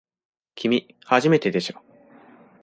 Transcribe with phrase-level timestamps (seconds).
[0.55, 1.79] きみ、初めてでしょ。